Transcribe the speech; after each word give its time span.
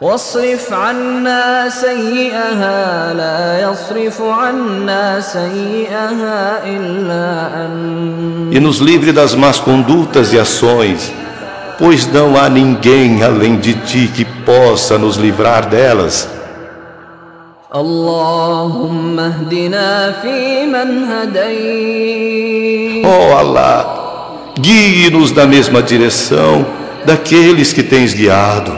واصرف 0.00 0.73
عنا 0.73 1.69
سيئها 1.69 3.13
لا 3.13 3.71
يصرف 3.71 4.21
عنا 4.21 5.19
سيئها 5.19 6.63
إلا 6.65 7.47
أنت 7.65 8.55
E 8.55 8.59
nos 8.59 8.79
livre 8.79 9.11
das 9.11 9.35
más 9.35 9.59
condutas 9.59 10.33
e 10.33 10.39
ações, 10.39 11.11
pois 11.77 12.07
não 12.07 12.35
há 12.37 12.49
ninguém 12.49 13.21
além 13.23 13.57
de 13.59 13.73
ti 13.73 14.09
que 14.15 14.25
possa 14.25 14.97
nos 14.97 15.17
livrar 15.17 15.65
delas. 15.69 16.27
اللهم 17.75 19.19
اهدنا 19.19 20.11
فيمن 20.21 21.03
هديت 21.11 23.05
Ó 23.05 23.37
Allah, 23.37 23.85
guie-nos 24.59 25.31
na 25.31 25.45
mesma 25.45 25.81
direção 25.83 26.65
daqueles 27.05 27.71
que 27.73 27.83
tens 27.83 28.13
guiado. 28.13 28.73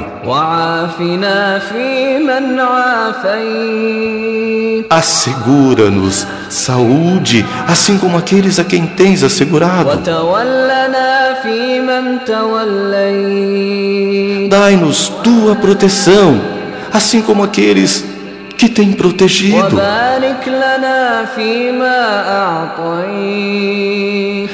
Assegura-nos 4.90 6.26
saúde, 6.50 7.46
assim 7.68 7.98
como 7.98 8.18
aqueles 8.18 8.58
a 8.58 8.64
quem 8.64 8.86
tens 8.88 9.22
assegurado. 9.22 9.90
Dai-nos 14.50 15.10
tua 15.10 15.56
proteção, 15.56 16.40
assim 16.94 17.22
como 17.22 17.44
aqueles 17.44 18.06
que 18.58 18.70
têm 18.70 18.94
protegido. 18.94 19.76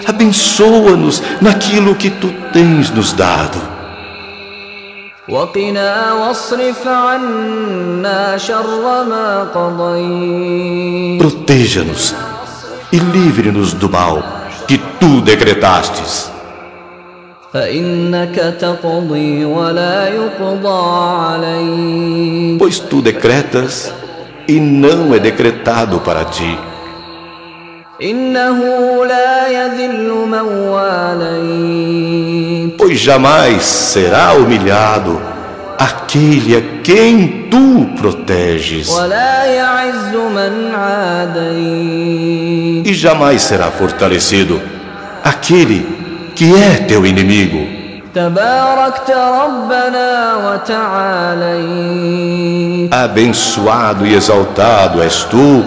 Abençoa-nos 0.07 1.21
naquilo 1.39 1.93
que 1.93 2.09
tu 2.09 2.33
tens 2.51 2.89
nos 2.89 3.13
dado. 3.13 3.68
وقنا 5.28 6.12
واصرف 6.12 6.88
عنا 6.88 8.36
شر 8.38 9.04
ما 9.04 9.44
قضيت 9.54 11.22
Proteja-nos 11.22 12.14
e 12.92 12.98
livre-nos 13.16 13.72
do 13.74 13.88
mal 13.88 14.22
que 14.68 14.76
tu 15.00 15.20
decretastes. 15.20 16.30
فإنك 17.52 18.56
تقضي 18.60 19.44
ولا 19.44 20.08
يقضى 20.08 20.82
عليك 21.18 22.58
Pois 22.60 22.78
tu 22.80 23.00
decretas 23.02 23.92
e 24.48 24.60
não 24.60 25.14
é 25.14 25.18
decretado 25.18 26.00
para 26.00 26.24
ti. 26.24 26.58
إنه 28.02 28.58
لا 29.06 29.48
يذل 29.48 30.08
من 30.28 30.46
واليت 30.68 32.37
pois 32.79 32.97
jamais 32.97 33.61
será 33.65 34.31
humilhado 34.31 35.21
aquele 35.77 36.55
a 36.55 36.61
quem 36.81 37.49
tu 37.51 37.89
proteges. 37.99 38.87
E 42.85 42.93
jamais 42.93 43.41
será 43.41 43.69
fortalecido 43.69 44.61
aquele 45.21 46.31
que 46.33 46.55
é 46.55 46.77
teu 46.77 47.05
inimigo. 47.05 47.67
Abençoado 52.91 54.05
e 54.05 54.15
exaltado 54.15 55.03
és 55.03 55.23
tu, 55.25 55.65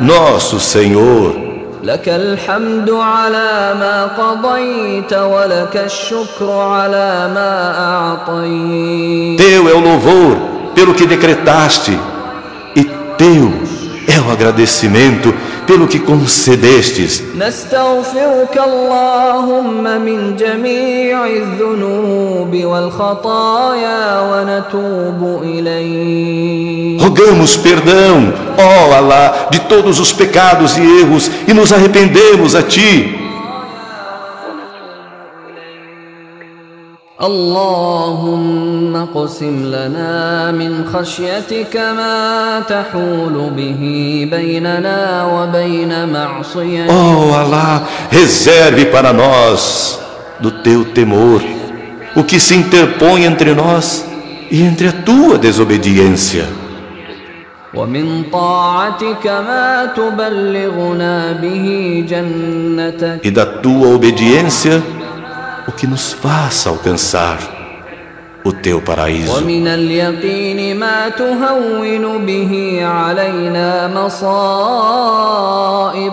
nosso 0.00 0.58
Senhor. 0.58 1.43
لك 1.83 2.09
الحمد 2.09 2.89
على 2.89 3.75
ما 3.79 4.05
قضيت 4.05 5.13
ولك 5.13 5.75
الشكر 5.85 6.51
على 6.51 7.31
ما 7.35 7.53
أعطيت 7.89 9.39
Teu 9.39 9.69
é 9.69 9.73
o 9.73 9.79
louvor 9.79 10.37
pelo 10.75 10.93
que 10.93 11.05
decretaste, 11.05 11.97
e 12.75 12.83
teu 13.17 13.51
é 14.07 14.19
o 14.19 14.31
agradecimento 14.31 15.33
pelo 15.67 15.87
que 15.87 15.99
concedestes. 15.99 17.23
نستغفرك 17.37 18.61
اللهم 18.67 19.83
من 20.01 20.35
جميع 20.35 21.25
الذنوب 21.25 22.63
والخطايا 22.63 24.21
ونتوب 24.21 25.43
إليك 25.43 26.72
Rogamos 27.03 27.57
perdão, 27.57 28.33
ó 28.57 28.93
Alá, 28.93 29.47
de 29.51 29.59
todos 29.61 29.99
os 29.99 30.11
pecados 30.11 30.77
e 30.77 30.81
erros 30.81 31.29
e 31.47 31.53
nos 31.53 31.71
arrependemos 31.71 32.55
a 32.55 32.63
Ti. 32.63 33.19
اللهم 37.21 38.95
اقسم 38.95 39.65
لنا 39.65 40.51
من 40.51 40.85
خشيتك 40.93 41.75
ما 41.77 42.63
تحول 42.69 43.51
به 43.55 43.81
بيننا 44.31 45.25
وبين 45.25 46.13
معصيتك 46.13 46.89
Ó 46.89 47.33
Alá, 47.33 47.83
reserve 48.09 48.85
para 48.85 49.11
nós 49.11 49.99
do 50.39 50.49
Teu 50.63 50.85
temor 50.85 51.41
o 52.15 52.23
que 52.23 52.39
se 52.39 52.55
interpõe 52.55 53.25
entre 53.25 53.53
nós 53.53 54.05
e 54.49 54.61
entre 54.61 54.87
a 54.87 54.93
Tua 54.93 55.37
desobediência. 55.37 56.62
e 63.23 63.31
da 63.31 63.45
tua 63.45 63.87
obediência 63.95 64.81
o 65.67 65.71
que 65.71 65.85
nos 65.85 66.11
faça 66.13 66.69
alcançar 66.69 67.37
o 68.43 68.51
teu 68.51 68.81
paraíso. 68.81 69.43
ومن 69.43 69.67
اليقين 69.67 70.77
ما 70.79 71.09
تهون 71.09 72.25
به 72.25 72.79
علينا 72.83 73.87
مصائب 73.87 75.39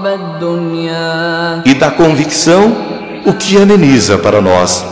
الدنيا 0.06 1.62
E 1.64 1.74
da 1.74 1.90
convicção 1.90 2.76
o 3.24 3.32
que 3.32 3.56
ameniza 3.56 4.18
para 4.18 4.40
nós 4.42 4.84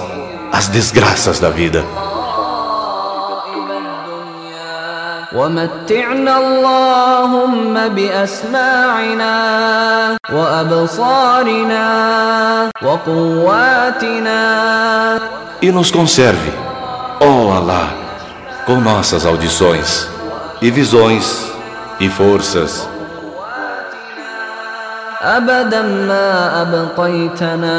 as 0.50 0.68
desgraças 0.68 1.38
da 1.40 1.50
vida. 1.50 1.84
ومتعنا 5.32 6.38
اللهم 6.38 7.88
بأسماعنا 7.88 9.34
وأبصارنا 10.32 11.86
وقواتنا 12.82 14.44
E 15.62 15.72
nos 15.72 15.90
conserve, 15.90 16.52
ó 17.20 17.52
Alá, 17.56 17.88
com 18.66 18.76
nossas 18.80 19.24
audições 19.24 20.08
e 20.60 20.70
visões 20.70 21.26
e 22.00 22.08
forças, 22.10 22.88
أبدا 25.22 25.82
ما 25.82 26.62
أبقيتنا 26.62 27.76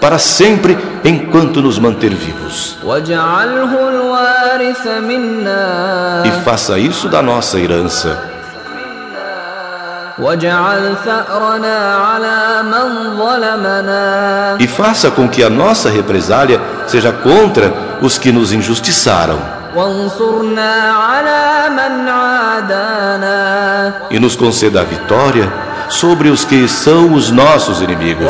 para 0.00 0.18
sempre 0.18 0.78
enquanto 1.04 1.60
nos 1.60 1.78
manter 1.78 2.14
vivos. 2.14 2.78
E 6.24 6.30
faça 6.44 6.78
isso 6.78 7.08
da 7.08 7.22
nossa 7.22 7.58
herança. 7.58 8.18
E 14.58 14.66
faça 14.66 15.10
com 15.10 15.28
que 15.28 15.42
a 15.44 15.50
nossa 15.50 15.88
represália 15.90 16.60
seja 16.86 17.12
contra 17.12 17.72
os 18.00 18.18
que 18.18 18.32
nos 18.32 18.52
injustiçaram. 18.52 19.38
E 24.10 24.18
nos 24.18 24.34
conceda 24.34 24.80
a 24.80 24.84
vitória 24.84 25.67
sobre 25.88 26.28
os 26.28 26.44
que 26.44 26.68
são 26.68 27.12
os 27.14 27.30
nossos 27.30 27.80
inimigos. 27.80 28.26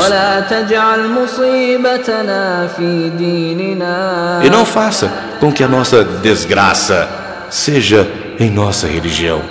E 4.43 4.51
não 4.51 4.65
faça 4.65 5.11
com 5.41 5.53
que 5.53 5.63
a 5.63 5.69
nossa 5.69 6.05
desgraça 6.05 7.09
seja 7.51 8.09
em 8.39 8.51
nossa 8.51 8.87
religião. 8.87 9.43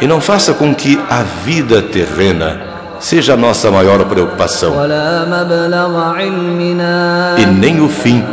E 0.00 0.06
não 0.06 0.20
faça 0.20 0.54
com 0.54 0.74
que 0.74 0.98
a 1.08 1.22
vida 1.44 1.82
terrena 1.82 2.60
seja 2.98 3.34
a 3.34 3.36
nossa 3.36 3.70
maior 3.70 4.04
preocupação. 4.04 4.74
E 7.38 7.46
nem 7.46 7.80
o 7.80 7.88
fim 7.88 8.24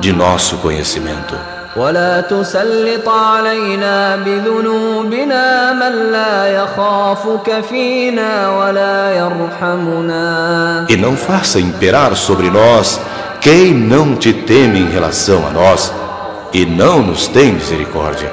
de 0.00 0.12
nosso 0.12 0.56
conhecimento. 0.58 1.59
ولا 1.76 2.20
تسلط 2.20 3.08
علينا 3.08 4.16
بذنوبنا 4.16 5.72
من 5.72 6.12
لا 6.12 6.46
يخافك 6.46 7.60
فينا 7.70 8.48
ولا 8.58 9.14
يرحمنا 9.16 10.86
E 10.90 10.96
não 10.96 11.16
faça 11.16 11.60
imperar 11.60 12.16
sobre 12.16 12.50
nós 12.50 13.00
quem 13.40 13.72
não 13.74 14.16
te 14.16 14.32
teme 14.32 14.80
em 14.80 14.90
relação 14.90 15.46
a 15.46 15.50
nós 15.50 15.92
e 16.52 16.66
não 16.66 17.02
nos 17.02 17.28
tem 17.28 17.52
misericórdia. 17.52 18.30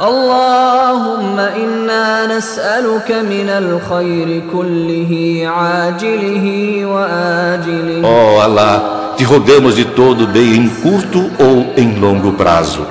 اللهم 0.00 1.38
إنا 1.38 2.26
نسألك 2.36 3.10
من 3.10 3.48
الخير 3.50 4.42
كله 4.52 5.42
عاجله 5.46 6.46
وآجله 6.86 8.02
Ó 8.04 8.40
Alá, 8.40 8.80
te 9.18 9.24
rogamos 9.24 9.74
de 9.74 9.84
todo 9.84 10.28
bem 10.28 10.54
em 10.54 10.68
curto 10.68 11.28
ou 11.40 11.74
em 11.76 11.98
longo 11.98 12.34
prazo. 12.34 12.86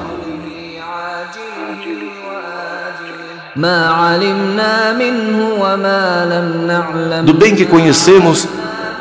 Do 7.23 7.33
bem 7.33 7.55
que 7.55 7.65
conhecemos 7.65 8.45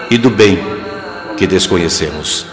e 0.09 0.17
do 0.17 0.31
bem 0.31 0.57
que 1.37 1.49
desconhecemos. 1.49 2.47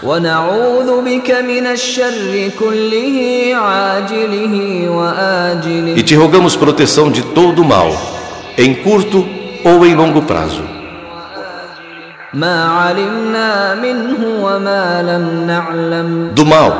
E 5.96 6.02
te 6.02 6.14
rogamos 6.16 6.56
proteção 6.56 7.12
de 7.12 7.22
todo 7.22 7.62
o 7.62 7.64
mal, 7.64 7.96
em 8.58 8.74
curto 8.74 9.24
ou 9.64 9.86
em 9.86 9.94
longo 9.94 10.22
prazo. 10.22 10.73
Do 16.34 16.44
mal 16.44 16.70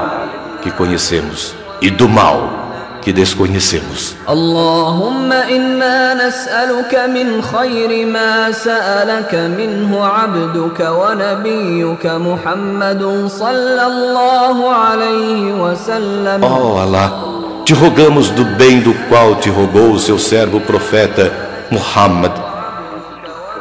que 0.60 0.70
conhecemos 0.72 1.54
e 1.80 1.90
do 1.90 2.08
mal 2.08 2.64
que 3.00 3.12
desconhecemos. 3.12 4.16
Allahumma 4.26 5.48
inna 5.48 6.16
nas'aluka 6.16 7.06
min 7.06 7.40
khayri 7.40 8.04
ma 8.04 8.50
sa'alaka 8.50 9.46
minhu 9.46 10.02
'abduka 10.02 10.90
wa 10.90 11.14
nabiyyuka 11.14 12.18
Muhammadun 12.18 13.28
sallallahu 13.28 14.66
alayhi 14.66 15.52
wa 15.54 15.76
sallam. 15.76 16.42
Oh 16.42 16.82
Allah, 16.82 17.62
te 17.64 17.74
rogamos 17.74 18.30
do 18.30 18.44
bem 18.58 18.80
do 18.80 18.92
qual 19.08 19.36
te 19.36 19.50
rogou 19.50 19.92
o 19.92 20.00
seu 20.00 20.18
servo 20.18 20.58
profeta 20.60 21.30
Muhammad 21.70 22.53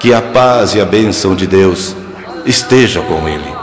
que 0.04 0.14
a 0.14 0.22
paz 0.22 0.76
e 0.76 0.82
a 0.82 0.86
bênção 0.86 1.34
de 1.34 1.48
Deus 1.48 1.96
esteja 2.46 3.00
com 3.00 3.26
ele. 3.26 3.63